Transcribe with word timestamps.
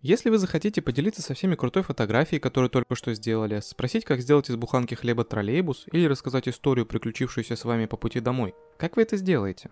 Если 0.00 0.30
вы 0.30 0.38
захотите 0.38 0.80
поделиться 0.80 1.22
со 1.22 1.34
всеми 1.34 1.56
крутой 1.56 1.82
фотографией, 1.82 2.38
которую 2.38 2.70
только 2.70 2.94
что 2.94 3.12
сделали, 3.14 3.58
спросить, 3.58 4.04
как 4.04 4.20
сделать 4.20 4.48
из 4.48 4.54
буханки 4.54 4.94
хлеба 4.94 5.24
троллейбус 5.24 5.86
или 5.90 6.06
рассказать 6.06 6.48
историю, 6.48 6.86
приключившуюся 6.86 7.56
с 7.56 7.64
вами 7.64 7.86
по 7.86 7.96
пути 7.96 8.20
домой, 8.20 8.54
как 8.78 8.96
вы 8.96 9.02
это 9.02 9.16
сделаете? 9.16 9.70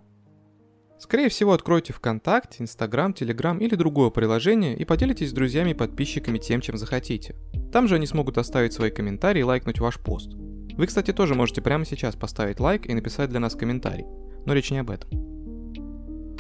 Скорее 0.98 1.28
всего, 1.28 1.52
откройте 1.52 1.92
ВКонтакте, 1.92 2.64
Инстаграм, 2.64 3.12
Телеграм 3.12 3.58
или 3.58 3.76
другое 3.76 4.10
приложение 4.10 4.76
и 4.76 4.84
поделитесь 4.84 5.30
с 5.30 5.32
друзьями 5.32 5.70
и 5.70 5.74
подписчиками 5.74 6.38
тем, 6.38 6.60
чем 6.60 6.76
захотите. 6.76 7.36
Там 7.72 7.86
же 7.86 7.94
они 7.94 8.08
смогут 8.08 8.36
оставить 8.36 8.72
свои 8.72 8.90
комментарии 8.90 9.40
и 9.40 9.44
лайкнуть 9.44 9.78
ваш 9.78 10.00
пост. 10.00 10.32
Вы, 10.32 10.86
кстати, 10.88 11.12
тоже 11.12 11.36
можете 11.36 11.62
прямо 11.62 11.84
сейчас 11.84 12.16
поставить 12.16 12.58
лайк 12.58 12.86
и 12.86 12.94
написать 12.94 13.30
для 13.30 13.38
нас 13.38 13.54
комментарий, 13.54 14.06
но 14.44 14.54
речь 14.54 14.72
не 14.72 14.78
об 14.78 14.90
этом. 14.90 15.08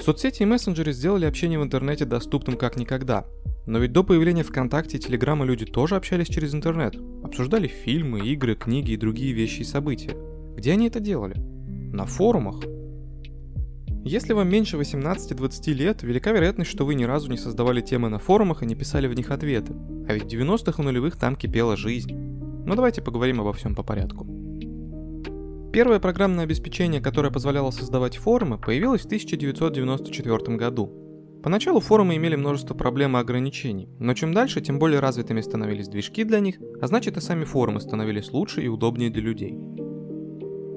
Соцсети 0.02 0.42
и 0.42 0.46
мессенджеры 0.46 0.92
сделали 0.92 1.24
общение 1.24 1.60
в 1.60 1.62
интернете 1.62 2.04
доступным 2.04 2.56
как 2.56 2.76
никогда, 2.76 3.26
но 3.66 3.80
ведь 3.80 3.92
до 3.92 4.04
появления 4.04 4.44
ВКонтакте 4.44 4.96
и 4.96 5.00
Телеграма 5.00 5.44
люди 5.44 5.64
тоже 5.64 5.96
общались 5.96 6.28
через 6.28 6.54
интернет, 6.54 6.96
обсуждали 7.24 7.66
фильмы, 7.66 8.20
игры, 8.20 8.54
книги 8.54 8.92
и 8.92 8.96
другие 8.96 9.32
вещи 9.32 9.60
и 9.60 9.64
события. 9.64 10.16
Где 10.56 10.72
они 10.72 10.86
это 10.86 11.00
делали? 11.00 11.34
На 11.92 12.06
форумах. 12.06 12.62
Если 14.04 14.34
вам 14.34 14.48
меньше 14.48 14.76
18-20 14.76 15.72
лет, 15.72 16.04
велика 16.04 16.30
вероятность, 16.30 16.70
что 16.70 16.86
вы 16.86 16.94
ни 16.94 17.02
разу 17.02 17.28
не 17.28 17.36
создавали 17.36 17.80
темы 17.80 18.08
на 18.08 18.20
форумах 18.20 18.62
и 18.62 18.66
не 18.66 18.76
писали 18.76 19.08
в 19.08 19.14
них 19.14 19.32
ответы. 19.32 19.74
А 20.08 20.14
ведь 20.14 20.22
в 20.22 20.26
90-х 20.28 20.80
и 20.80 20.86
нулевых 20.86 21.16
там 21.16 21.34
кипела 21.34 21.76
жизнь. 21.76 22.12
Но 22.14 22.76
давайте 22.76 23.02
поговорим 23.02 23.40
обо 23.40 23.52
всем 23.52 23.74
по 23.74 23.82
порядку. 23.82 24.24
Первое 25.72 25.98
программное 25.98 26.44
обеспечение, 26.44 27.00
которое 27.00 27.32
позволяло 27.32 27.72
создавать 27.72 28.16
форумы, 28.16 28.58
появилось 28.58 29.02
в 29.02 29.06
1994 29.06 30.56
году. 30.56 31.05
Поначалу 31.46 31.78
форумы 31.78 32.16
имели 32.16 32.34
множество 32.34 32.74
проблем 32.74 33.16
и 33.16 33.20
ограничений, 33.20 33.88
но 34.00 34.14
чем 34.14 34.34
дальше, 34.34 34.60
тем 34.60 34.80
более 34.80 34.98
развитыми 34.98 35.40
становились 35.40 35.86
движки 35.86 36.24
для 36.24 36.40
них, 36.40 36.56
а 36.80 36.88
значит 36.88 37.16
и 37.16 37.20
сами 37.20 37.44
форумы 37.44 37.80
становились 37.80 38.32
лучше 38.32 38.62
и 38.62 38.66
удобнее 38.66 39.10
для 39.10 39.22
людей. 39.22 39.56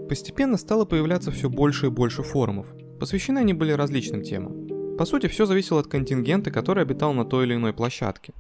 Постепенно 0.08 0.58
стало 0.58 0.86
появляться 0.86 1.32
все 1.32 1.50
больше 1.50 1.88
и 1.88 1.90
больше 1.90 2.22
форумов. 2.22 2.68
Посвящены 3.00 3.40
они 3.40 3.54
были 3.54 3.72
различным 3.72 4.22
темам. 4.22 4.96
По 4.96 5.06
сути, 5.06 5.26
все 5.26 5.48
зависело 5.48 5.80
от 5.80 5.88
контингента, 5.88 6.52
который 6.52 6.84
обитал 6.84 7.14
на 7.14 7.26
той 7.26 7.48
или 7.48 7.56
иной 7.56 7.74
площадке. 7.74 8.34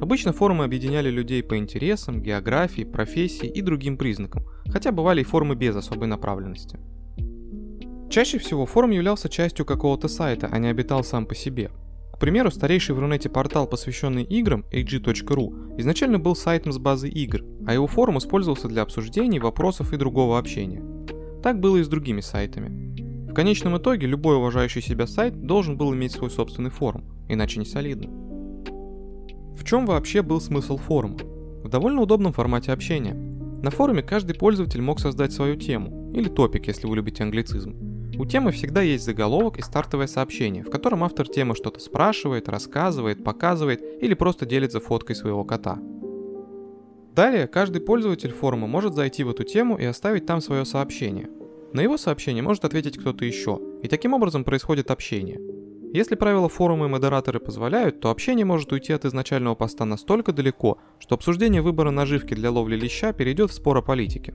Обычно 0.00 0.32
форумы 0.32 0.62
объединяли 0.62 1.10
людей 1.10 1.42
по 1.42 1.58
интересам, 1.58 2.22
географии, 2.22 2.84
профессии 2.84 3.48
и 3.48 3.60
другим 3.60 3.96
признакам, 3.96 4.44
хотя 4.68 4.92
бывали 4.92 5.22
и 5.22 5.24
форумы 5.24 5.56
без 5.56 5.74
особой 5.74 6.06
направленности– 6.06 6.78
Чаще 8.12 8.36
всего 8.36 8.66
форум 8.66 8.90
являлся 8.90 9.30
частью 9.30 9.64
какого-то 9.64 10.06
сайта, 10.06 10.46
а 10.52 10.58
не 10.58 10.68
обитал 10.68 11.02
сам 11.02 11.24
по 11.24 11.34
себе. 11.34 11.70
К 12.12 12.18
примеру, 12.18 12.50
старейший 12.50 12.94
в 12.94 12.98
Рунете 12.98 13.30
портал, 13.30 13.66
посвященный 13.66 14.22
играм, 14.22 14.66
ag.ru, 14.70 15.78
изначально 15.78 16.18
был 16.18 16.36
сайтом 16.36 16.72
с 16.72 16.78
базы 16.78 17.08
игр, 17.08 17.42
а 17.66 17.72
его 17.72 17.86
форум 17.86 18.18
использовался 18.18 18.68
для 18.68 18.82
обсуждений, 18.82 19.38
вопросов 19.38 19.94
и 19.94 19.96
другого 19.96 20.38
общения. 20.38 20.82
Так 21.42 21.58
было 21.58 21.78
и 21.78 21.82
с 21.82 21.88
другими 21.88 22.20
сайтами. 22.20 23.30
В 23.30 23.32
конечном 23.32 23.78
итоге 23.78 24.06
любой 24.06 24.36
уважающий 24.36 24.82
себя 24.82 25.06
сайт 25.06 25.46
должен 25.46 25.78
был 25.78 25.94
иметь 25.94 26.12
свой 26.12 26.28
собственный 26.28 26.68
форум, 26.68 27.06
иначе 27.30 27.60
не 27.60 27.64
солидно. 27.64 28.10
В 29.56 29.64
чем 29.64 29.86
вообще 29.86 30.20
был 30.20 30.42
смысл 30.42 30.76
форума? 30.76 31.16
В 31.64 31.68
довольно 31.70 32.02
удобном 32.02 32.34
формате 32.34 32.72
общения. 32.72 33.14
На 33.14 33.70
форуме 33.70 34.02
каждый 34.02 34.34
пользователь 34.36 34.82
мог 34.82 35.00
создать 35.00 35.32
свою 35.32 35.56
тему, 35.56 36.12
или 36.14 36.28
топик, 36.28 36.66
если 36.66 36.86
вы 36.86 36.96
любите 36.96 37.22
англицизм, 37.22 37.91
у 38.18 38.26
темы 38.26 38.52
всегда 38.52 38.82
есть 38.82 39.04
заголовок 39.04 39.58
и 39.58 39.62
стартовое 39.62 40.06
сообщение, 40.06 40.62
в 40.62 40.70
котором 40.70 41.04
автор 41.04 41.28
темы 41.28 41.54
что-то 41.54 41.80
спрашивает, 41.80 42.48
рассказывает, 42.48 43.24
показывает 43.24 43.82
или 44.02 44.14
просто 44.14 44.46
делится 44.46 44.80
фоткой 44.80 45.16
своего 45.16 45.44
кота. 45.44 45.78
Далее 47.14 47.46
каждый 47.46 47.82
пользователь 47.82 48.32
форума 48.32 48.66
может 48.66 48.94
зайти 48.94 49.22
в 49.24 49.30
эту 49.30 49.44
тему 49.44 49.76
и 49.76 49.84
оставить 49.84 50.26
там 50.26 50.40
свое 50.40 50.64
сообщение. 50.64 51.28
На 51.72 51.80
его 51.80 51.96
сообщение 51.96 52.42
может 52.42 52.64
ответить 52.64 52.98
кто-то 52.98 53.24
еще, 53.24 53.60
и 53.82 53.88
таким 53.88 54.14
образом 54.14 54.44
происходит 54.44 54.90
общение. 54.90 55.40
Если 55.92 56.14
правила 56.14 56.48
форума 56.48 56.86
и 56.86 56.88
модераторы 56.88 57.38
позволяют, 57.38 58.00
то 58.00 58.10
общение 58.10 58.46
может 58.46 58.72
уйти 58.72 58.94
от 58.94 59.04
изначального 59.04 59.54
поста 59.54 59.84
настолько 59.84 60.32
далеко, 60.32 60.78
что 60.98 61.16
обсуждение 61.16 61.60
выбора 61.60 61.90
наживки 61.90 62.32
для 62.32 62.50
ловли 62.50 62.76
леща 62.76 63.12
перейдет 63.12 63.50
в 63.50 63.54
спор 63.54 63.76
о 63.76 63.82
политике. 63.82 64.34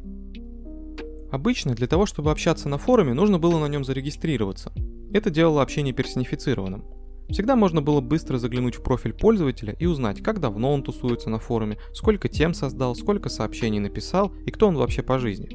Обычно 1.32 1.76
для 1.76 1.88
того, 1.88 2.06
чтобы 2.06 2.32
общаться 2.32 2.70
на 2.70 2.78
форуме, 2.78 3.14
нужно 3.14 3.38
было 3.38 3.60
на 3.60 3.68
нем 3.68 3.84
зарегистрироваться. 3.84 4.72
Это 5.12 5.30
делало 5.30 5.62
общение 5.62 5.94
персонифицированным. 5.94 6.86
Всегда 7.30 7.58
можно 7.58 7.82
было 7.82 8.00
быстро 8.00 8.38
заглянуть 8.38 8.76
в 8.76 8.84
профиль 8.84 9.14
пользователя 9.14 9.76
и 9.78 9.86
узнать, 9.86 10.24
как 10.24 10.40
давно 10.40 10.72
он 10.72 10.84
тусуется 10.84 11.30
на 11.30 11.40
форуме, 11.40 11.78
сколько 11.94 12.30
тем 12.30 12.54
создал, 12.54 12.96
сколько 12.96 13.28
сообщений 13.28 13.80
написал 13.80 14.32
и 14.46 14.52
кто 14.52 14.70
он 14.70 14.78
вообще 14.78 15.02
по 15.02 15.20
жизни. 15.20 15.50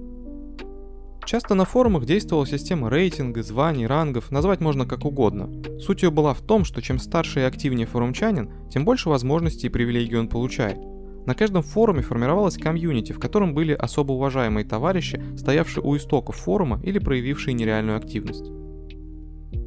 Часто 1.25 1.55
на 1.55 1.65
форумах 1.65 2.05
действовала 2.05 2.47
система 2.47 2.91
рейтинга, 2.91 3.43
званий, 3.43 3.87
рангов, 3.87 4.31
назвать 4.31 4.61
можно 4.61 4.85
как 4.85 5.07
угодно. 5.07 5.51
Суть 5.81 6.03
ее 6.03 6.11
была 6.11 6.35
в 6.35 6.43
том, 6.43 6.65
что 6.65 6.83
чем 6.83 6.99
старше 6.99 7.41
и 7.41 7.45
активнее 7.45 7.87
форумчанин, 7.87 8.51
тем 8.69 8.85
больше 8.85 9.09
возможностей 9.09 9.69
и 9.69 9.71
привилегий 9.71 10.17
он 10.17 10.29
получает– 10.29 10.79
на 11.27 11.35
каждом 11.35 11.63
форуме 11.63 12.03
формировалась 12.03 12.57
комьюнити, 12.57 13.13
в 13.13 13.19
котором 13.19 13.55
были 13.55 13.73
особо 13.73 14.13
уважаемые 14.13 14.65
товарищи, 14.65 15.23
стоявшие 15.37 15.85
у 15.85 15.97
истоков 15.97 16.37
форума 16.37 16.81
или 16.83 16.99
проявившие 16.99 17.55
нереальную 17.55 17.97
активность. 17.97 18.51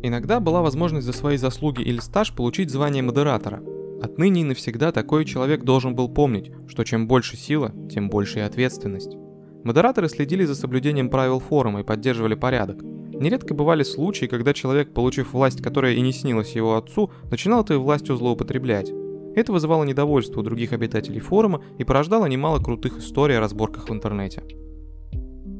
Иногда 0.03 0.39
была 0.39 0.61
возможность 0.61 1.05
за 1.05 1.13
свои 1.13 1.37
заслуги 1.37 1.81
или 1.81 1.99
стаж 1.99 2.33
получить 2.35 2.69
звание 2.69 3.01
модератора. 3.01 3.63
Отныне 4.01 4.41
и 4.41 4.43
навсегда 4.43 4.91
такой 4.91 5.25
человек 5.25 5.63
должен 5.63 5.95
был 5.95 6.09
помнить, 6.09 6.51
что 6.67 6.83
чем 6.83 7.07
больше 7.07 7.37
сила, 7.37 7.71
тем 7.89 8.09
больше 8.09 8.39
и 8.39 8.43
ответственность. 8.43 9.15
Модераторы 9.63 10.09
следили 10.09 10.45
за 10.45 10.53
соблюдением 10.53 11.09
правил 11.09 11.39
форума 11.39 11.79
и 11.79 11.83
поддерживали 11.83 12.35
порядок. 12.35 12.83
Нередко 12.83 13.53
бывали 13.53 13.81
случаи, 13.81 14.25
когда 14.25 14.53
человек, 14.53 14.93
получив 14.93 15.33
власть, 15.33 15.63
которая 15.63 15.93
и 15.93 16.01
не 16.01 16.11
снилась 16.11 16.55
его 16.55 16.75
отцу, 16.75 17.09
начинал 17.31 17.63
этой 17.63 17.77
властью 17.77 18.17
злоупотреблять. 18.17 18.91
Это 19.35 19.51
вызывало 19.51 19.83
недовольство 19.83 20.39
у 20.39 20.43
других 20.43 20.71
обитателей 20.71 21.19
форума 21.19 21.61
и 21.77 21.83
порождало 21.83 22.25
немало 22.25 22.59
крутых 22.59 22.99
историй 22.99 23.37
о 23.37 23.41
разборках 23.41 23.89
в 23.89 23.93
интернете. 23.93 24.43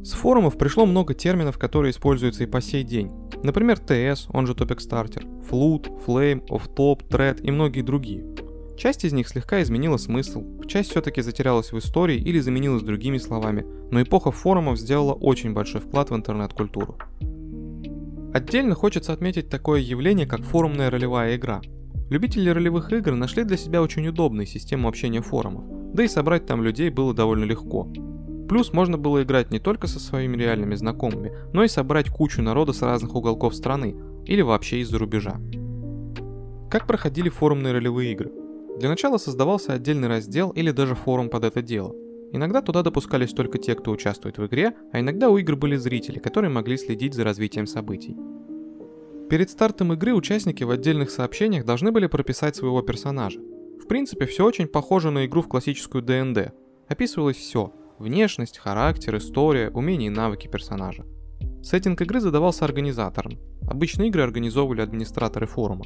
С 0.02 0.14
форумов 0.14 0.58
пришло 0.58 0.86
много 0.86 1.14
терминов, 1.14 1.58
которые 1.58 1.92
используются 1.92 2.44
и 2.44 2.48
по 2.48 2.62
сей 2.62 2.84
день. 2.84 3.12
Например, 3.44 3.78
TS, 3.78 4.28
он 4.32 4.48
же 4.48 4.54
Topic 4.54 4.78
Starter, 4.78 5.50
Flood, 5.50 6.06
Flame, 6.06 6.48
Off-Top, 6.48 7.08
Thread 7.10 7.42
и 7.42 7.52
многие 7.52 7.82
другие. 7.82 8.26
Часть 8.78 9.04
из 9.04 9.14
них 9.14 9.28
слегка 9.28 9.62
изменила 9.62 9.98
смысл, 9.98 10.44
часть 10.68 10.92
все-таки 10.92 11.22
затерялась 11.22 11.72
в 11.72 11.78
истории 11.78 12.18
или 12.18 12.40
заменилась 12.40 12.84
другими 12.84 13.18
словами, 13.18 13.66
но 13.92 14.02
эпоха 14.02 14.32
форумов 14.32 14.80
сделала 14.80 15.14
очень 15.14 15.54
большой 15.54 15.82
вклад 15.82 16.12
в 16.12 16.16
интернет-культуру. 16.16 16.98
Отдельно 18.34 18.76
хочется 18.76 19.12
отметить 19.12 19.50
такое 19.50 19.80
явление, 19.80 20.28
как 20.28 20.44
форумная 20.44 20.90
ролевая 20.90 21.36
игра– 21.36 21.62
Любители 22.10 22.50
ролевых 22.50 22.94
игр 22.94 23.16
нашли 23.16 23.44
для 23.44 23.58
себя 23.58 23.82
очень 23.82 24.08
удобную 24.08 24.46
систему 24.46 24.88
общения 24.88 25.22
форумов, 25.22 25.64
да 25.94 26.04
и 26.04 26.08
собрать 26.08 26.46
там 26.46 26.62
людей 26.62 26.92
было 26.92 27.16
довольно 27.16 27.46
легко. 27.46 27.92
Плюс 28.48 28.74
можно 28.74 29.00
было 29.00 29.24
играть 29.24 29.50
не 29.50 29.58
только 29.58 29.88
со 29.88 30.00
своими 30.00 30.38
реальными 30.38 30.76
знакомыми, 30.76 31.34
но 31.52 31.64
и 31.64 31.68
собрать 31.68 32.10
кучу 32.10 32.44
народа 32.44 32.74
с 32.74 32.84
разных 32.84 33.16
уголков 33.16 33.56
страны 33.56 33.96
или 34.26 34.42
вообще 34.44 34.82
из-за 34.82 35.00
рубежа. 35.00 35.42
Как 36.70 36.86
проходили 36.86 37.30
форумные 37.30 37.74
ролевые 37.74 38.12
игры? 38.12 38.32
Для 38.78 38.90
начала 38.90 39.18
создавался 39.18 39.74
отдельный 39.74 40.08
раздел 40.08 40.52
или 40.52 40.70
даже 40.70 40.94
форум 40.94 41.30
под 41.30 41.44
это 41.44 41.64
дело. 41.64 41.96
Иногда 42.32 42.62
туда 42.62 42.84
допускались 42.84 43.32
только 43.32 43.58
те, 43.58 43.74
кто 43.74 43.92
участвует 43.92 44.38
в 44.38 44.46
игре, 44.46 44.76
а 44.92 45.00
иногда 45.00 45.32
у 45.32 45.38
игр 45.38 45.56
были 45.56 45.76
зрители, 45.76 46.20
которые 46.20 46.52
могли 46.52 46.78
следить 46.78 47.16
за 47.16 47.24
развитием 47.24 47.66
событий. 47.66 48.16
Перед 49.30 49.50
стартом 49.50 49.92
игры 49.92 50.14
участники 50.14 50.64
в 50.64 50.70
отдельных 50.70 51.10
сообщениях 51.10 51.66
должны 51.66 51.92
были 51.92 52.06
прописать 52.06 52.56
своего 52.56 52.84
персонажа. 52.84 53.40
В 53.84 53.88
принципе, 53.88 54.28
все 54.28 54.46
очень 54.46 54.68
похоже 54.68 55.10
на 55.10 55.26
игру 55.26 55.42
в 55.42 55.48
классическую 55.48 56.04
ДНД. 56.04 56.54
Описывалось 56.88 57.38
все– 57.38 57.74
внешность, 57.98 58.60
характер, 58.60 59.18
история, 59.18 59.72
умения 59.72 60.08
и 60.08 60.12
навыки 60.12 60.48
персонажа. 60.48 61.06
Сеттинг 61.64 62.00
игры 62.02 62.20
задавался 62.20 62.66
организатором. 62.66 63.40
Обычно 63.68 64.04
игры 64.04 64.22
организовывали 64.22 64.82
администраторы 64.82 65.48
форума. 65.48 65.86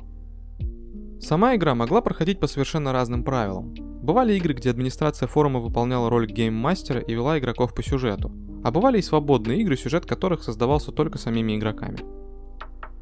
Сама 1.22 1.56
игра 1.56 1.76
могла 1.76 2.02
проходить 2.02 2.42
по 2.42 2.48
совершенно 2.48 2.92
разным 2.92 3.24
правилам. 3.24 3.74
Бывали 4.04 4.34
игры, 4.34 4.54
где 4.54 4.70
администрация 4.70 5.28
форума 5.28 5.62
выполняла 5.62 6.10
роль 6.10 6.28
гейммастера 6.28 7.00
и 7.00 7.14
вела 7.14 7.40
игроков 7.40 7.74
по 7.74 7.84
сюжету, 7.84 8.34
а 8.66 8.72
бывали 8.72 9.00
и 9.00 9.02
свободные 9.02 9.62
игры, 9.62 9.78
сюжет 9.78 10.06
которых 10.06 10.44
создавался 10.44 10.92
только 10.92 11.18
самими 11.18 11.56
игроками. 11.56 12.00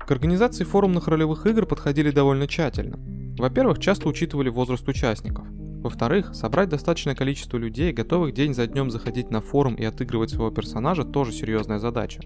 К 0.07 0.12
организации 0.12 0.63
форумных 0.63 1.09
ролевых 1.09 1.45
игр 1.48 1.65
подходили 1.65 2.12
довольно 2.12 2.48
тщательно. 2.48 2.98
Во-первых, 3.38 3.80
часто 3.80 4.07
учитывали 4.07 4.48
возраст 4.48 4.88
участников. 4.88 5.45
Во-вторых, 5.50 6.33
собрать 6.33 6.69
достаточное 6.69 7.13
количество 7.13 7.57
людей, 7.57 7.92
готовых 7.92 8.33
день 8.33 8.54
за 8.54 8.68
днем 8.68 8.89
заходить 8.89 9.31
на 9.31 9.42
форум 9.42 9.75
и 9.75 9.83
отыгрывать 9.83 10.30
своего 10.30 10.50
персонажа, 10.50 11.04
тоже 11.04 11.33
серьезная 11.33 11.80
задача. 11.80 12.21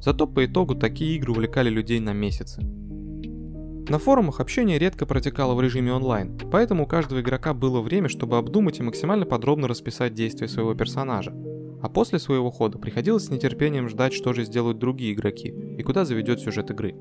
Зато 0.00 0.26
по 0.26 0.44
итогу 0.44 0.74
такие 0.74 1.14
игры 1.14 1.30
увлекали 1.30 1.70
людей 1.70 2.00
на 2.00 2.12
месяцы. 2.12 2.62
На 2.62 4.00
форумах 4.00 4.40
общение 4.40 4.80
редко 4.80 5.06
протекало 5.06 5.54
в 5.54 5.60
режиме 5.60 5.92
онлайн, 5.92 6.36
поэтому 6.50 6.82
у 6.82 6.86
каждого 6.88 7.20
игрока 7.20 7.54
было 7.54 7.80
время, 7.80 8.08
чтобы 8.08 8.38
обдумать 8.38 8.80
и 8.80 8.82
максимально 8.82 9.24
подробно 9.24 9.68
расписать 9.68 10.14
действия 10.14 10.48
своего 10.48 10.74
персонажа. 10.74 11.32
А 11.80 11.88
после 11.88 12.18
своего 12.18 12.50
хода 12.50 12.78
приходилось 12.78 13.26
с 13.26 13.30
нетерпением 13.30 13.88
ждать, 13.88 14.14
что 14.14 14.32
же 14.32 14.44
сделают 14.44 14.78
другие 14.78 15.12
игроки 15.12 15.54
и 15.78 15.82
куда 15.84 16.04
заведет 16.04 16.40
сюжет 16.40 16.72
игры. 16.72 16.96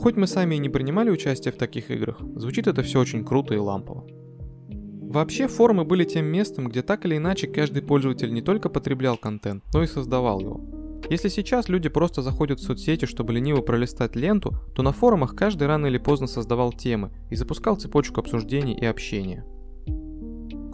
Хоть 0.00 0.16
мы 0.16 0.26
сами 0.26 0.54
и 0.54 0.58
не 0.58 0.70
принимали 0.70 1.10
участие 1.10 1.52
в 1.52 1.58
таких 1.58 1.90
играх, 1.90 2.18
звучит 2.34 2.66
это 2.66 2.82
все 2.82 3.00
очень 3.00 3.22
круто 3.22 3.52
и 3.52 3.58
лампово. 3.58 4.06
Вообще 4.70 5.46
форумы 5.46 5.84
были 5.84 6.04
тем 6.04 6.24
местом, 6.24 6.68
где 6.68 6.80
так 6.80 7.04
или 7.04 7.18
иначе 7.18 7.48
каждый 7.48 7.82
пользователь 7.82 8.32
не 8.32 8.40
только 8.40 8.70
потреблял 8.70 9.18
контент, 9.18 9.62
но 9.74 9.82
и 9.82 9.86
создавал 9.86 10.40
его. 10.40 11.02
Если 11.10 11.28
сейчас 11.28 11.68
люди 11.68 11.90
просто 11.90 12.22
заходят 12.22 12.60
в 12.60 12.62
соцсети, 12.62 13.04
чтобы 13.04 13.34
лениво 13.34 13.60
пролистать 13.60 14.16
ленту, 14.16 14.54
то 14.74 14.82
на 14.82 14.92
форумах 14.92 15.36
каждый 15.36 15.66
рано 15.66 15.86
или 15.86 15.98
поздно 15.98 16.26
создавал 16.26 16.72
темы 16.72 17.10
и 17.28 17.36
запускал 17.36 17.76
цепочку 17.76 18.20
обсуждений 18.20 18.74
и 18.74 18.86
общения. 18.86 19.44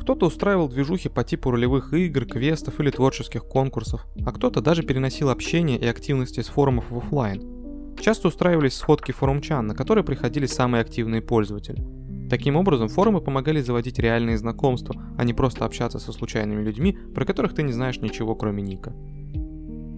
Кто-то 0.01 0.27
устраивал 0.27 0.69
движухи 0.69 1.09
по 1.09 1.25
типу 1.25 1.51
ролевых 1.51 1.93
игр, 1.95 2.27
квестов 2.27 2.79
или 2.79 2.91
творческих 2.91 3.43
конкурсов, 3.45 4.07
а 4.25 4.31
кто-то 4.31 4.61
даже 4.61 4.85
переносил 4.85 5.31
общение 5.31 5.79
и 5.81 5.87
активности 5.87 6.43
с 6.43 6.47
форумов 6.47 6.91
в 6.91 6.99
офлайн. 6.99 7.56
Часто 8.01 8.29
устраивались 8.29 8.77
сходки 8.77 9.13
форумчан, 9.13 9.67
на 9.67 9.75
которые 9.75 10.05
приходили 10.05 10.47
самые 10.47 10.83
активные 10.83 11.23
пользователи. 11.23 11.85
Таким 12.29 12.57
образом, 12.57 12.89
форумы 12.89 13.21
помогали 13.21 13.61
заводить 13.61 13.99
реальные 13.99 14.37
знакомства, 14.37 14.95
а 15.17 15.25
не 15.25 15.33
просто 15.33 15.65
общаться 15.65 15.99
со 15.99 16.13
случайными 16.13 16.63
людьми, 16.63 16.99
про 17.15 17.25
которых 17.25 17.55
ты 17.55 17.63
не 17.63 17.73
знаешь 17.73 18.01
ничего 18.01 18.35
кроме 18.35 18.63
ника. 18.63 18.93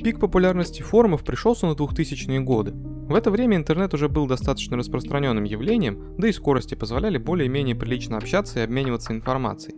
Пик 0.02 0.20
популярности 0.20 0.82
форумов 0.82 1.24
пришелся 1.24 1.66
на 1.66 1.72
2000-е 1.72 2.40
годы. 2.40 2.72
В 2.72 3.14
это 3.14 3.30
время 3.30 3.56
интернет 3.56 3.94
уже 3.94 4.08
был 4.08 4.26
достаточно 4.26 4.76
распространенным 4.76 5.44
явлением, 5.44 6.14
да 6.18 6.28
и 6.28 6.32
скорости 6.32 6.74
позволяли 6.74 7.18
более-менее 7.18 7.74
прилично 7.74 8.18
общаться 8.18 8.60
и 8.60 8.62
обмениваться 8.62 9.12
информацией. 9.12 9.76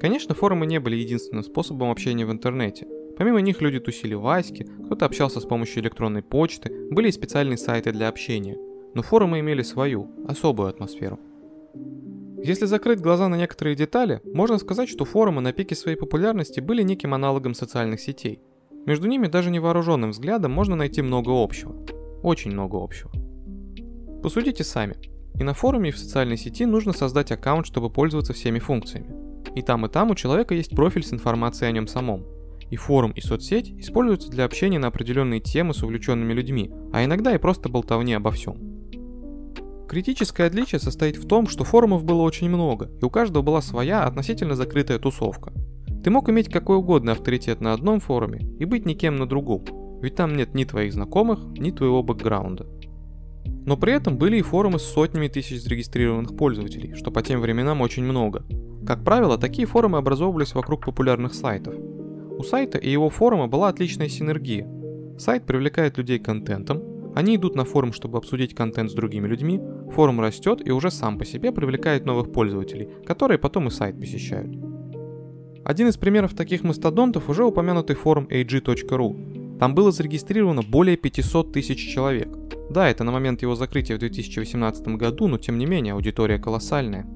Конечно, 0.00 0.34
форумы 0.34 0.66
не 0.66 0.80
были 0.80 0.96
единственным 0.96 1.44
способом 1.44 1.90
общения 1.90 2.26
в 2.26 2.32
интернете. 2.32 2.86
Помимо 3.16 3.40
них 3.40 3.60
люди 3.60 3.78
тусили 3.78 4.14
в 4.14 4.26
Аське, 4.26 4.64
кто-то 4.64 5.06
общался 5.06 5.40
с 5.40 5.44
помощью 5.44 5.82
электронной 5.82 6.22
почты, 6.22 6.70
были 6.90 7.08
и 7.08 7.12
специальные 7.12 7.58
сайты 7.58 7.92
для 7.92 8.08
общения. 8.08 8.56
Но 8.94 9.02
форумы 9.02 9.40
имели 9.40 9.62
свою, 9.62 10.10
особую 10.26 10.68
атмосферу. 10.68 11.18
Если 12.42 12.66
закрыть 12.66 13.00
глаза 13.00 13.28
на 13.28 13.36
некоторые 13.36 13.76
детали, 13.76 14.20
можно 14.24 14.58
сказать, 14.58 14.88
что 14.88 15.04
форумы 15.04 15.40
на 15.40 15.52
пике 15.52 15.74
своей 15.74 15.96
популярности 15.96 16.60
были 16.60 16.82
неким 16.82 17.14
аналогом 17.14 17.54
социальных 17.54 18.00
сетей– 18.00 18.40
между 18.84 19.06
ними 19.06 19.28
даже 19.28 19.50
невооруженным 19.50 20.10
взглядом 20.10 20.50
можно 20.50 20.74
найти 20.74 21.02
много 21.02 21.30
общего. 21.30 21.74
Очень 22.22 22.50
много 22.50 22.82
общего. 22.82 23.12
Посудите 24.22 24.64
сами. 24.64 24.96
И 25.38 25.44
на 25.44 25.54
форуме, 25.54 25.90
и 25.90 25.92
в 25.92 25.98
социальной 25.98 26.36
сети 26.36 26.66
нужно 26.66 26.92
создать 26.92 27.30
аккаунт, 27.30 27.66
чтобы 27.66 27.90
пользоваться 27.90 28.32
всеми 28.32 28.58
функциями. 28.58 29.14
И 29.54 29.62
там, 29.62 29.86
и 29.86 29.88
там 29.88 30.10
у 30.10 30.14
человека 30.14 30.54
есть 30.54 30.74
профиль 30.74 31.04
с 31.04 31.12
информацией 31.12 31.70
о 31.70 31.72
нем 31.72 31.86
самом. 31.86 32.24
И 32.72 32.76
форум, 32.76 33.12
и 33.12 33.20
соцсеть 33.20 33.70
используются 33.78 34.30
для 34.30 34.44
общения 34.44 34.80
на 34.80 34.88
определенные 34.88 35.38
темы 35.38 35.74
с 35.74 35.84
увлеченными 35.84 36.32
людьми, 36.32 36.72
а 36.92 37.04
иногда 37.04 37.32
и 37.32 37.38
просто 37.38 37.68
болтовни 37.68 38.14
обо 38.14 38.32
всем. 38.32 38.56
Критическое 39.88 40.46
отличие 40.48 40.80
состоит 40.80 41.16
в 41.16 41.28
том, 41.28 41.46
что 41.46 41.62
форумов 41.62 42.02
было 42.02 42.22
очень 42.22 42.48
много, 42.48 42.90
и 43.00 43.04
у 43.04 43.10
каждого 43.10 43.44
была 43.44 43.62
своя 43.62 44.02
относительно 44.02 44.56
закрытая 44.56 44.98
тусовка– 44.98 45.52
ты 46.02 46.10
мог 46.10 46.28
иметь 46.28 46.48
какой 46.48 46.78
угодно 46.78 47.12
авторитет 47.12 47.60
на 47.60 47.72
одном 47.72 48.00
форуме 48.00 48.40
и 48.58 48.64
быть 48.64 48.86
никем 48.86 49.16
на 49.16 49.26
другом, 49.28 49.64
ведь 50.02 50.16
там 50.16 50.34
нет 50.34 50.52
ни 50.52 50.64
твоих 50.64 50.92
знакомых, 50.92 51.38
ни 51.56 51.70
твоего 51.70 52.02
бэкграунда. 52.02 52.66
Но 53.64 53.76
при 53.76 53.92
этом 53.92 54.18
были 54.18 54.38
и 54.38 54.42
форумы 54.42 54.80
с 54.80 54.82
сотнями 54.82 55.28
тысяч 55.28 55.62
зарегистрированных 55.62 56.36
пользователей, 56.36 56.94
что 56.94 57.12
по 57.12 57.22
тем 57.22 57.40
временам 57.40 57.80
очень 57.80 58.02
много. 58.02 58.44
Как 58.84 59.04
правило, 59.04 59.38
такие 59.38 59.68
форумы 59.68 59.98
образовывались 59.98 60.54
вокруг 60.54 60.84
популярных 60.84 61.34
сайтов. 61.34 61.74
У 62.38 62.42
сайта 62.42 62.78
и 62.78 62.90
его 62.90 63.10
форума 63.10 63.46
была 63.46 63.68
отличная 63.68 64.08
синергия. 64.08 64.68
Сайт 65.18 65.44
привлекает 65.44 65.98
людей 65.98 66.18
контентом, 66.18 66.82
они 67.14 67.36
идут 67.36 67.54
на 67.54 67.64
форум, 67.64 67.92
чтобы 67.92 68.18
обсудить 68.18 68.54
контент 68.54 68.90
с 68.90 68.94
другими 68.94 69.28
людьми, 69.28 69.60
форум 69.90 70.20
растет 70.20 70.66
и 70.66 70.70
уже 70.70 70.90
сам 70.90 71.18
по 71.18 71.24
себе 71.24 71.52
привлекает 71.52 72.06
новых 72.06 72.32
пользователей, 72.32 72.88
которые 73.04 73.38
потом 73.38 73.68
и 73.68 73.70
сайт 73.70 74.00
посещают. 74.00 74.56
Один 75.64 75.88
из 75.88 75.96
примеров 75.96 76.34
таких 76.34 76.64
мастодонтов 76.64 77.28
уже 77.28 77.44
упомянутый 77.44 77.96
форум 77.96 78.26
ag.ru. 78.30 79.58
Там 79.58 79.74
было 79.74 79.92
зарегистрировано 79.92 80.62
более 80.62 80.96
500 80.96 81.52
тысяч 81.52 81.92
человек. 81.94 82.36
Да, 82.70 82.88
это 82.88 83.04
на 83.04 83.12
момент 83.12 83.42
его 83.42 83.54
закрытия 83.54 83.96
в 83.96 84.00
2018 84.00 84.88
году, 84.96 85.28
но 85.28 85.38
тем 85.38 85.58
не 85.58 85.66
менее 85.66 85.94
аудитория 85.94 86.38
колоссальная. 86.38 87.06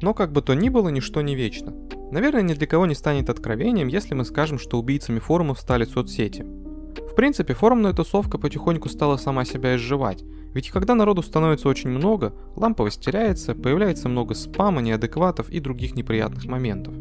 Но 0.00 0.14
как 0.14 0.32
бы 0.32 0.40
то 0.40 0.54
ни 0.54 0.68
было, 0.68 0.88
ничто 0.88 1.20
не 1.20 1.34
вечно. 1.34 1.74
Наверное, 2.10 2.42
ни 2.42 2.54
для 2.54 2.66
кого 2.66 2.86
не 2.86 2.94
станет 2.94 3.30
откровением, 3.30 3.88
если 3.88 4.14
мы 4.14 4.24
скажем, 4.24 4.58
что 4.58 4.78
убийцами 4.78 5.18
форумов 5.18 5.58
стали 5.58 5.84
соцсети. 5.84 6.42
В 6.42 7.14
принципе, 7.14 7.54
форумная 7.54 7.92
тусовка 7.92 8.38
потихоньку 8.38 8.88
стала 8.88 9.16
сама 9.16 9.44
себя 9.44 9.76
изживать, 9.76 10.24
ведь 10.54 10.70
когда 10.70 10.94
народу 10.94 11.22
становится 11.22 11.68
очень 11.68 11.90
много, 11.90 12.32
ламповость 12.54 13.04
теряется, 13.04 13.54
появляется 13.54 14.08
много 14.08 14.34
спама, 14.34 14.80
неадекватов 14.80 15.50
и 15.50 15.58
других 15.58 15.96
неприятных 15.96 16.46
моментов. 16.46 16.94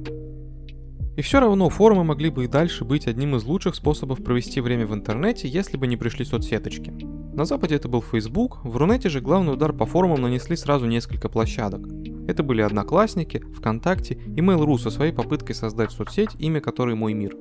И 1.16 1.22
все 1.22 1.40
равно 1.40 1.70
форумы 1.70 2.04
могли 2.04 2.32
бы 2.32 2.46
и 2.46 2.48
дальше 2.48 2.86
быть 2.86 3.08
одним 3.08 3.36
из 3.36 3.44
лучших 3.44 3.76
способов 3.76 4.24
провести 4.24 4.62
время 4.62 4.88
в 4.88 4.96
интернете, 4.96 5.48
если 5.48 5.78
бы 5.78 5.86
не 5.86 5.96
пришли 5.96 6.26
соцсеточки. 6.26 6.92
На 7.36 7.46
Западе 7.46 7.76
это 7.76 7.88
был 7.88 8.02
Facebook, 8.02 8.60
в 8.64 8.78
Рунете 8.78 9.10
же 9.10 9.22
главный 9.22 9.54
удар 9.54 9.74
по 9.74 9.86
форумам 9.86 10.22
нанесли 10.22 10.56
сразу 10.56 10.88
несколько 10.88 11.30
площадок. 11.30 11.82
Это 12.28 12.44
были 12.44 12.62
Одноклассники, 12.62 13.44
ВКонтакте 13.56 14.14
и 14.14 14.40
Mail.ru 14.40 14.78
со 14.78 14.90
своей 14.90 15.12
попыткой 15.12 15.56
создать 15.56 15.92
соцсеть, 15.92 16.32
имя 16.40 16.62
которой 16.62 16.96
«Мой 16.96 17.14
мир». 17.14 17.36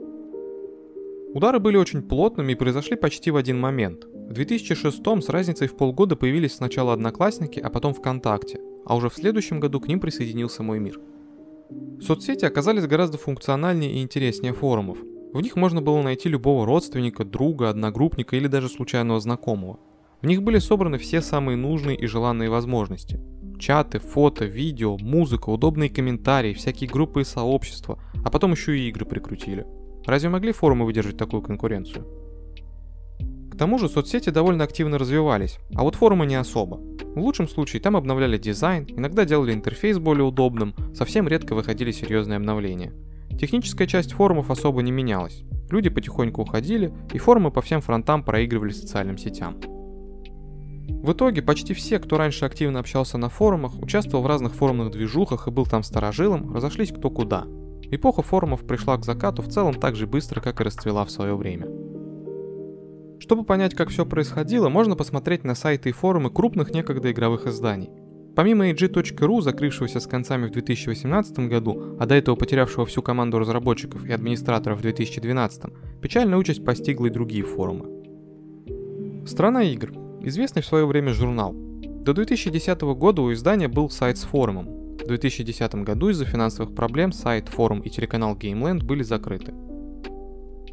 Удары 1.34 1.60
были 1.60 1.76
очень 1.76 2.02
плотными 2.02 2.52
и 2.52 2.56
произошли 2.56 2.96
почти 2.96 3.30
в 3.30 3.36
один 3.36 3.58
момент. 3.58 4.04
В 4.04 4.32
2006 4.32 5.02
с 5.22 5.28
разницей 5.28 5.66
в 5.66 5.76
полгода 5.76 6.14
появились 6.14 6.54
сначала 6.54 6.92
Одноклассники, 6.92 7.58
а 7.58 7.70
потом 7.70 7.94
ВКонтакте, 7.94 8.60
а 8.84 8.96
уже 8.96 9.08
в 9.08 9.14
следующем 9.14 9.60
году 9.60 9.80
к 9.80 9.88
ним 9.88 10.00
присоединился 10.00 10.62
«Мой 10.62 10.78
мир». 10.78 11.00
Соцсети 12.00 12.44
оказались 12.44 12.86
гораздо 12.86 13.16
функциональнее 13.16 13.92
и 13.92 14.02
интереснее 14.02 14.52
форумов. 14.52 14.98
В 15.32 15.40
них 15.40 15.56
можно 15.56 15.80
было 15.80 16.02
найти 16.02 16.28
любого 16.28 16.66
родственника, 16.66 17.24
друга, 17.24 17.70
одногруппника 17.70 18.36
или 18.36 18.48
даже 18.48 18.68
случайного 18.68 19.20
знакомого. 19.20 19.78
В 20.20 20.26
них 20.26 20.42
были 20.42 20.58
собраны 20.58 20.98
все 20.98 21.22
самые 21.22 21.56
нужные 21.56 21.96
и 21.96 22.06
желанные 22.06 22.50
возможности. 22.50 23.18
Чаты, 23.62 24.00
фото, 24.00 24.44
видео, 24.44 24.98
музыка, 24.98 25.48
удобные 25.50 25.88
комментарии, 25.88 26.52
всякие 26.52 26.90
группы 26.90 27.20
и 27.20 27.24
сообщества, 27.24 27.96
а 28.24 28.28
потом 28.28 28.50
еще 28.50 28.76
и 28.76 28.88
игры 28.88 29.04
прикрутили. 29.04 29.64
Разве 30.04 30.30
могли 30.30 30.50
форумы 30.50 30.84
выдержать 30.84 31.16
такую 31.16 31.42
конкуренцию? 31.42 32.04
К 33.52 33.56
тому 33.56 33.78
же 33.78 33.88
соцсети 33.88 34.30
довольно 34.30 34.64
активно 34.64 34.98
развивались, 34.98 35.60
а 35.76 35.84
вот 35.84 35.94
форумы 35.94 36.26
не 36.26 36.34
особо. 36.34 36.78
В 37.14 37.20
лучшем 37.20 37.46
случае 37.46 37.80
там 37.80 37.96
обновляли 37.96 38.36
дизайн, 38.36 38.84
иногда 38.88 39.24
делали 39.24 39.54
интерфейс 39.54 39.96
более 40.00 40.24
удобным, 40.24 40.74
совсем 40.92 41.28
редко 41.28 41.54
выходили 41.54 41.92
серьезные 41.92 42.38
обновления. 42.38 42.92
Техническая 43.38 43.86
часть 43.86 44.14
форумов 44.14 44.50
особо 44.50 44.82
не 44.82 44.90
менялась. 44.90 45.44
Люди 45.70 45.88
потихоньку 45.88 46.42
уходили, 46.42 46.92
и 47.12 47.18
форумы 47.18 47.52
по 47.52 47.62
всем 47.62 47.80
фронтам 47.80 48.24
проигрывали 48.24 48.72
социальным 48.72 49.18
сетям. 49.18 49.60
В 51.02 51.12
итоге 51.12 51.42
почти 51.42 51.74
все, 51.74 51.98
кто 51.98 52.18
раньше 52.18 52.44
активно 52.44 52.78
общался 52.78 53.18
на 53.18 53.28
форумах, 53.28 53.80
участвовал 53.80 54.22
в 54.22 54.26
разных 54.26 54.54
форумных 54.54 54.90
движухах 54.90 55.48
и 55.48 55.50
был 55.50 55.66
там 55.66 55.82
старожилом, 55.82 56.54
разошлись 56.54 56.92
кто 56.92 57.10
куда. 57.10 57.46
Эпоха 57.90 58.22
форумов 58.22 58.66
пришла 58.66 58.96
к 58.96 59.04
закату 59.04 59.42
в 59.42 59.48
целом 59.48 59.74
так 59.74 59.96
же 59.96 60.06
быстро, 60.06 60.40
как 60.40 60.60
и 60.60 60.64
расцвела 60.64 61.04
в 61.04 61.10
свое 61.10 61.36
время. 61.36 61.66
Чтобы 63.18 63.44
понять, 63.44 63.74
как 63.74 63.90
все 63.90 64.04
происходило, 64.04 64.68
можно 64.68 64.96
посмотреть 64.96 65.44
на 65.44 65.54
сайты 65.54 65.90
и 65.90 65.92
форумы 65.92 66.30
крупных 66.30 66.74
некогда 66.74 67.12
игровых 67.12 67.46
изданий. 67.46 67.90
Помимо 68.34 68.70
AG.ru, 68.70 69.42
закрывшегося 69.42 70.00
с 70.00 70.06
концами 70.06 70.46
в 70.46 70.52
2018 70.52 71.38
году, 71.50 71.96
а 72.00 72.06
до 72.06 72.14
этого 72.14 72.34
потерявшего 72.34 72.86
всю 72.86 73.02
команду 73.02 73.38
разработчиков 73.38 74.04
и 74.06 74.12
администраторов 74.12 74.78
в 74.78 74.82
2012, 74.82 75.64
печальная 76.00 76.38
участь 76.38 76.64
постигла 76.64 77.06
и 77.06 77.10
другие 77.10 77.44
форумы. 77.44 79.26
Страна 79.26 79.62
игр. 79.62 79.92
Известный 80.24 80.62
в 80.62 80.66
свое 80.66 80.86
время 80.86 81.12
журнал. 81.12 81.52
До 81.52 82.14
2010 82.14 82.80
года 82.82 83.22
у 83.22 83.32
издания 83.32 83.66
был 83.66 83.90
сайт 83.90 84.18
с 84.18 84.22
форумом. 84.22 84.66
В 84.96 85.06
2010 85.08 85.74
году 85.76 86.10
из-за 86.10 86.24
финансовых 86.24 86.76
проблем 86.76 87.10
сайт, 87.10 87.48
форум 87.48 87.80
и 87.80 87.90
телеканал 87.90 88.36
GameLand 88.36 88.84
были 88.84 89.02
закрыты. 89.02 89.52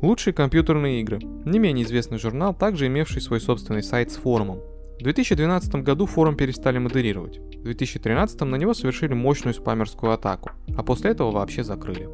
Лучшие 0.03 0.35
компьютерные 0.35 1.01
игры. 1.01 1.17
Не 1.45 1.57
менее 1.57 1.83
известный 1.83 2.19
журнал, 2.19 2.53
также 2.53 2.85
имевший 2.85 3.23
свой 3.23 3.41
собственный 3.41 3.81
сайт 3.81 4.11
с 4.11 4.17
форумом. 4.17 4.59
В 4.99 5.03
2012 5.03 5.75
году 5.77 6.05
форум 6.05 6.37
перестали 6.37 6.77
модерировать. 6.77 7.39
В 7.39 7.63
2013 7.63 8.41
на 8.41 8.55
него 8.55 8.75
совершили 8.75 9.15
мощную 9.15 9.55
спамерскую 9.55 10.11
атаку, 10.13 10.51
а 10.77 10.83
после 10.83 11.09
этого 11.09 11.31
вообще 11.31 11.63
закрыли. 11.63 12.07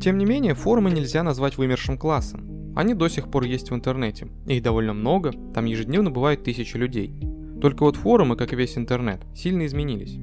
Тем 0.00 0.16
не 0.16 0.24
менее, 0.24 0.54
форумы 0.54 0.90
нельзя 0.90 1.22
назвать 1.22 1.58
вымершим 1.58 1.98
классом. 1.98 2.61
Они 2.74 2.94
до 2.94 3.08
сих 3.08 3.30
пор 3.30 3.44
есть 3.44 3.70
в 3.70 3.74
интернете. 3.74 4.28
Их 4.46 4.62
довольно 4.62 4.92
много, 4.92 5.32
там 5.54 5.66
ежедневно 5.66 6.10
бывает 6.10 6.42
тысячи 6.42 6.76
людей. 6.76 7.14
Только 7.60 7.84
вот 7.84 7.96
форумы, 7.96 8.36
как 8.36 8.52
и 8.52 8.56
весь 8.56 8.78
интернет, 8.78 9.20
сильно 9.34 9.66
изменились. 9.66 10.18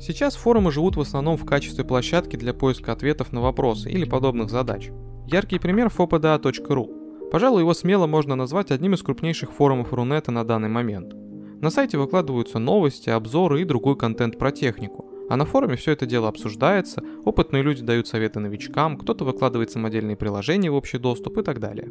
Сейчас 0.00 0.36
форумы 0.36 0.70
живут 0.70 0.96
в 0.96 1.00
основном 1.00 1.36
в 1.36 1.44
качестве 1.44 1.84
площадки 1.84 2.36
для 2.36 2.54
поиска 2.54 2.92
ответов 2.92 3.32
на 3.32 3.40
вопросы 3.40 3.90
или 3.90 4.04
подобных 4.04 4.50
задач. 4.50 4.90
Яркий 5.26 5.58
пример 5.58 5.88
fopda.ru. 5.88 7.30
Пожалуй, 7.30 7.62
его 7.62 7.74
смело 7.74 8.06
можно 8.06 8.36
назвать 8.36 8.70
одним 8.70 8.94
из 8.94 9.02
крупнейших 9.02 9.52
форумов 9.52 9.92
Рунета 9.92 10.30
на 10.30 10.44
данный 10.44 10.68
момент. 10.68 11.14
На 11.60 11.70
сайте 11.70 11.96
выкладываются 11.96 12.58
новости, 12.58 13.08
обзоры 13.08 13.62
и 13.62 13.64
другой 13.64 13.96
контент 13.96 14.38
про 14.38 14.50
технику. 14.52 15.03
А 15.28 15.36
на 15.36 15.44
форуме 15.44 15.76
все 15.76 15.92
это 15.92 16.06
дело 16.06 16.28
обсуждается, 16.28 17.02
опытные 17.24 17.62
люди 17.62 17.82
дают 17.82 18.06
советы 18.06 18.40
новичкам, 18.40 18.96
кто-то 18.96 19.24
выкладывает 19.24 19.70
самодельные 19.70 20.16
приложения 20.16 20.70
в 20.70 20.74
общий 20.74 20.98
доступ 20.98 21.38
и 21.38 21.42
так 21.42 21.60
далее. 21.60 21.90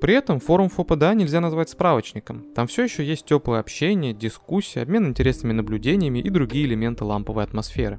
При 0.00 0.14
этом 0.14 0.40
форум 0.40 0.70
ФОПДА 0.70 1.12
нельзя 1.12 1.40
назвать 1.40 1.68
справочником. 1.68 2.46
Там 2.54 2.66
все 2.66 2.84
еще 2.84 3.04
есть 3.04 3.26
теплое 3.26 3.60
общение, 3.60 4.14
дискуссии, 4.14 4.80
обмен 4.80 5.06
интересными 5.06 5.52
наблюдениями 5.52 6.20
и 6.20 6.30
другие 6.30 6.64
элементы 6.64 7.04
ламповой 7.04 7.44
атмосферы. 7.44 7.98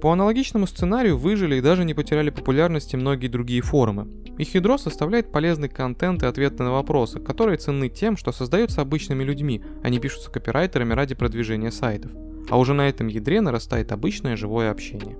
По 0.00 0.10
аналогичному 0.10 0.66
сценарию 0.66 1.16
выжили 1.16 1.54
и 1.54 1.60
даже 1.60 1.84
не 1.84 1.94
потеряли 1.94 2.30
популярности 2.30 2.96
многие 2.96 3.28
другие 3.28 3.62
форумы. 3.62 4.08
Их 4.36 4.52
ядро 4.56 4.76
составляет 4.76 5.30
полезный 5.30 5.68
контент 5.68 6.24
и 6.24 6.26
ответы 6.26 6.64
на 6.64 6.72
вопросы, 6.72 7.20
которые 7.20 7.58
ценны 7.58 7.88
тем, 7.88 8.16
что 8.16 8.32
создаются 8.32 8.80
обычными 8.80 9.22
людьми, 9.22 9.62
а 9.84 9.88
не 9.88 10.00
пишутся 10.00 10.32
копирайтерами 10.32 10.94
ради 10.94 11.14
продвижения 11.14 11.70
сайтов. 11.70 12.10
А 12.48 12.58
уже 12.58 12.74
на 12.74 12.88
этом 12.88 13.06
ядре 13.06 13.40
нарастает 13.40 13.92
обычное 13.92 14.36
живое 14.36 14.70
общение. 14.70 15.16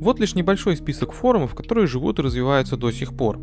Вот 0.00 0.18
лишь 0.18 0.34
небольшой 0.34 0.76
список 0.76 1.12
форумов, 1.12 1.54
которые 1.54 1.86
живут 1.86 2.18
и 2.18 2.22
развиваются 2.22 2.76
до 2.76 2.90
сих 2.90 3.14
пор. 3.14 3.38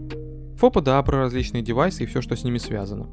ФОПДА 0.58 1.02
про 1.04 1.20
различные 1.20 1.62
девайсы 1.62 2.04
и 2.04 2.06
все, 2.08 2.22
что 2.22 2.36
с 2.36 2.44
ними 2.44 2.58
связано. 2.58 3.10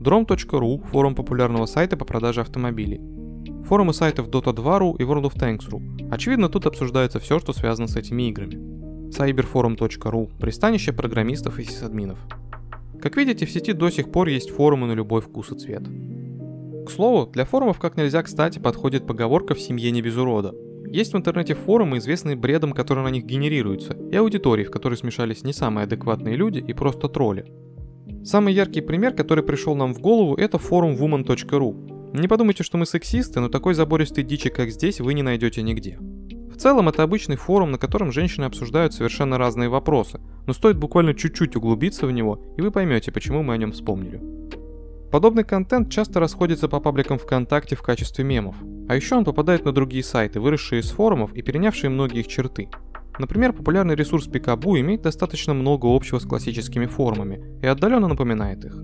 Drom.ru– 0.00 0.84
форум 0.90 1.14
популярного 1.14 1.66
сайта 1.66 1.96
по 1.96 2.04
продаже 2.04 2.40
автомобилей. 2.40 3.00
Форумы 3.66 3.92
сайтов 3.92 4.28
Dota2.ru 4.28 4.96
и 4.98 5.02
World 5.02 5.30
of 5.30 5.34
Tanks.ru. 5.34 6.10
Очевидно, 6.10 6.48
тут 6.48 6.66
обсуждается 6.66 7.20
все, 7.20 7.38
что 7.38 7.52
связано 7.52 7.86
с 7.86 7.96
этими 7.96 8.28
играми. 8.28 8.56
Cyberforum.ru– 9.10 10.30
пристанище 10.40 10.92
программистов 10.92 11.58
и 11.58 11.64
сисадминов. 11.64 12.18
Как 13.00 13.16
видите, 13.16 13.46
в 13.46 13.50
сети 13.50 13.72
до 13.72 13.90
сих 13.90 14.10
пор 14.10 14.28
есть 14.28 14.50
форумы 14.50 14.86
на 14.86 14.92
любой 14.92 15.20
вкус 15.20 15.52
и 15.52 15.58
цвет. 15.58 15.82
К 16.88 16.90
слову, 16.90 17.26
для 17.26 17.44
форумов 17.44 17.78
как 17.78 17.98
нельзя 17.98 18.22
кстати 18.22 18.58
подходит 18.58 19.06
поговорка 19.06 19.54
«в 19.54 19.60
семье 19.60 19.90
не 19.90 20.00
без 20.00 20.16
урода», 20.16 20.54
есть 20.86 21.12
в 21.12 21.18
интернете 21.18 21.52
форумы, 21.52 21.98
известные 21.98 22.34
бредом, 22.34 22.72
который 22.72 23.04
на 23.04 23.10
них 23.10 23.26
генерируется, 23.26 23.94
и 24.10 24.16
аудитории, 24.16 24.64
в 24.64 24.70
которой 24.70 24.94
смешались 24.94 25.44
не 25.44 25.52
самые 25.52 25.84
адекватные 25.84 26.34
люди 26.34 26.64
и 26.66 26.72
просто 26.72 27.10
тролли. 27.10 27.44
Самый 28.24 28.54
яркий 28.54 28.80
пример, 28.80 29.12
который 29.12 29.44
пришел 29.44 29.76
нам 29.76 29.92
в 29.92 30.00
голову, 30.00 30.34
это 30.36 30.56
форум 30.56 30.96
woman.ru. 30.96 32.18
Не 32.18 32.26
подумайте, 32.26 32.62
что 32.62 32.78
мы 32.78 32.86
сексисты, 32.86 33.40
но 33.40 33.50
такой 33.50 33.74
забористой 33.74 34.24
дичи, 34.24 34.48
как 34.48 34.70
здесь, 34.70 34.98
вы 34.98 35.12
не 35.12 35.22
найдете 35.22 35.60
нигде. 35.60 35.98
В 36.00 36.56
целом, 36.56 36.88
это 36.88 37.02
обычный 37.02 37.36
форум, 37.36 37.70
на 37.70 37.76
котором 37.76 38.12
женщины 38.12 38.46
обсуждают 38.46 38.94
совершенно 38.94 39.36
разные 39.36 39.68
вопросы, 39.68 40.22
но 40.46 40.54
стоит 40.54 40.78
буквально 40.78 41.12
чуть-чуть 41.12 41.54
углубиться 41.54 42.06
в 42.06 42.12
него, 42.12 42.42
и 42.56 42.62
вы 42.62 42.70
поймете, 42.70 43.12
почему 43.12 43.42
мы 43.42 43.52
о 43.52 43.58
нем 43.58 43.72
вспомнили. 43.72 44.22
Подобный 45.10 45.44
контент 45.44 45.90
часто 45.90 46.20
расходится 46.20 46.68
по 46.68 46.80
пабликам 46.80 47.18
ВКонтакте 47.18 47.76
в 47.76 47.82
качестве 47.82 48.24
мемов. 48.24 48.56
А 48.88 48.94
еще 48.94 49.16
он 49.16 49.24
попадает 49.24 49.64
на 49.64 49.72
другие 49.72 50.04
сайты, 50.04 50.38
выросшие 50.38 50.80
из 50.80 50.90
форумов 50.90 51.32
и 51.32 51.40
перенявшие 51.40 51.88
многие 51.88 52.20
их 52.20 52.28
черты. 52.28 52.68
Например, 53.18 53.52
популярный 53.52 53.94
ресурс 53.94 54.26
Пикабу 54.26 54.78
имеет 54.78 55.02
достаточно 55.02 55.54
много 55.54 55.86
общего 55.86 56.18
с 56.18 56.24
классическими 56.24 56.86
форумами 56.86 57.42
и 57.62 57.66
отдаленно 57.66 58.06
напоминает 58.06 58.64
их. 58.66 58.76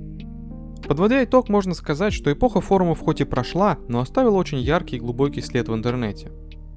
Подводя 0.89 1.23
итог, 1.25 1.49
можно 1.49 1.75
сказать, 1.75 2.13
что 2.13 2.33
эпоха 2.33 2.61
форумов 2.61 3.01
хоть 3.01 3.21
и 3.21 3.25
прошла, 3.25 3.79
но 3.89 4.01
оставила 4.01 4.37
очень 4.37 4.59
яркий 4.59 4.97
и 4.97 5.01
глубокий 5.01 5.41
след 5.41 5.69
в 5.69 5.75
интернете. 5.75 6.33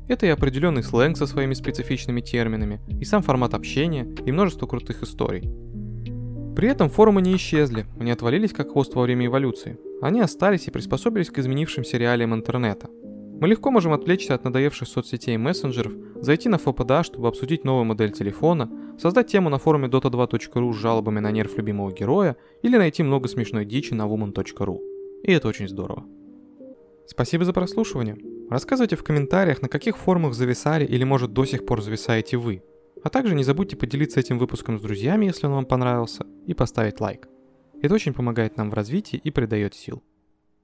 Это 0.07 0.25
и 0.25 0.29
определенный 0.29 0.83
сленг 0.83 1.17
со 1.17 1.27
своими 1.27 1.53
специфичными 1.53 2.21
терминами, 2.21 2.79
и 2.87 3.03
сам 3.03 3.21
формат 3.21 3.53
общения, 3.53 4.07
и 4.25 4.31
множество 4.31 4.65
крутых 4.65 5.03
историй. 5.03 5.51
При 6.57 6.69
этом 6.69 6.89
форумы 6.89 7.21
не 7.21 7.35
исчезли, 7.35 7.85
они 7.99 8.09
отвалились 8.09 8.51
как 8.51 8.71
хвост 8.71 8.95
во 8.95 9.03
время 9.03 9.27
эволюции. 9.27 9.77
Они 10.01 10.21
остались 10.21 10.67
и 10.67 10.71
приспособились 10.71 11.29
к 11.29 11.37
изменившимся 11.37 11.99
реалиям 11.99 12.33
интернета. 12.33 12.89
Мы 13.39 13.47
легко 13.47 13.69
можем 13.69 13.93
отвлечься 13.93 14.33
от 14.33 14.43
надоевших 14.43 14.87
соцсетей 14.87 15.35
и 15.35 15.37
мессенджеров, 15.37 15.93
зайти 16.15 16.49
на 16.49 16.57
ФПДА, 16.57 17.03
чтобы 17.03 17.27
обсудить 17.27 17.63
новую 17.63 17.85
модель 17.85 18.11
телефона, 18.11 18.71
создать 18.97 19.27
тему 19.27 19.49
на 19.49 19.59
форуме 19.59 19.87
dota2.ru 19.87 20.73
с 20.73 20.75
жалобами 20.77 21.19
на 21.19 21.29
нерв 21.29 21.55
любимого 21.59 21.91
героя 21.91 22.35
или 22.63 22.75
найти 22.75 23.03
много 23.03 23.27
смешной 23.27 23.63
дичи 23.63 23.93
на 23.93 24.07
woman.ru. 24.07 24.79
И 25.21 25.31
это 25.31 25.49
очень 25.49 25.67
здорово. 25.67 26.05
Спасибо 27.05 27.45
за 27.45 27.53
прослушивание. 27.53 28.17
Рассказывайте 28.49 28.95
в 28.95 29.03
комментариях, 29.03 29.61
на 29.61 29.69
каких 29.69 29.95
форумах 29.95 30.33
зависали 30.33 30.85
или 30.85 31.03
может 31.03 31.33
до 31.33 31.45
сих 31.45 31.67
пор 31.67 31.83
зависаете 31.83 32.37
вы. 32.37 32.63
А 33.03 33.09
также 33.09 33.35
не 33.35 33.43
забудьте 33.43 33.75
поделиться 33.75 34.19
этим 34.19 34.37
выпуском 34.37 34.77
с 34.77 34.81
друзьями, 34.81 35.25
если 35.25 35.47
он 35.47 35.53
вам 35.53 35.65
понравился, 35.65 36.25
и 36.45 36.53
поставить 36.53 36.99
лайк. 36.99 37.27
Это 37.81 37.93
очень 37.93 38.13
помогает 38.13 38.57
нам 38.57 38.69
в 38.69 38.73
развитии 38.73 39.17
и 39.17 39.31
придает 39.31 39.75
сил. 39.75 40.03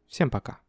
Всем 0.07 0.29
пока. 0.29 0.59